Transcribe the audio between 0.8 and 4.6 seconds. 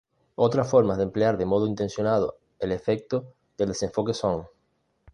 de emplear de modo intencionado el efecto del desenfoque son;